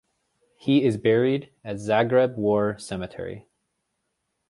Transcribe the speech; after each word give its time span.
He 0.57 0.83
is 0.83 0.97
buried 0.97 1.51
at 1.63 1.75
Zagreb 1.75 2.35
War 2.35 2.75
Cemetery. 2.79 3.45